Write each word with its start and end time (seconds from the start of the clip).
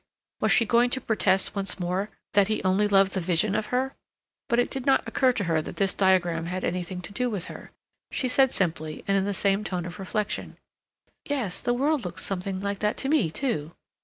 Was 0.39 0.51
she 0.51 0.65
going 0.65 0.89
to 0.89 0.99
protest 0.99 1.53
once 1.55 1.79
more 1.79 2.09
that 2.33 2.47
he 2.47 2.63
only 2.63 2.87
loved 2.87 3.11
the 3.13 3.21
vision 3.21 3.53
of 3.53 3.67
her? 3.67 3.93
But 4.49 4.57
it 4.57 4.71
did 4.71 4.87
not 4.87 5.07
occur 5.07 5.31
to 5.33 5.43
her 5.43 5.61
that 5.61 5.75
this 5.75 5.93
diagram 5.93 6.47
had 6.47 6.63
anything 6.63 7.01
to 7.01 7.13
do 7.13 7.29
with 7.29 7.45
her. 7.45 7.69
She 8.09 8.27
said 8.27 8.49
simply, 8.49 9.03
and 9.07 9.15
in 9.15 9.25
the 9.25 9.31
same 9.35 9.63
tone 9.63 9.85
of 9.85 9.99
reflection: 9.99 10.57
"Yes, 11.25 11.61
the 11.61 11.75
world 11.75 12.03
looks 12.03 12.25
something 12.25 12.61
like 12.61 12.79
that 12.79 12.97
to 12.97 13.09
me 13.09 13.29
too." 13.29 13.73